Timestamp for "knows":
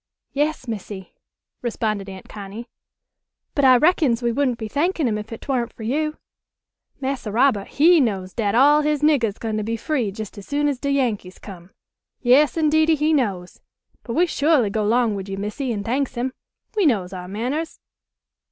8.01-8.33, 13.13-13.61, 16.87-17.13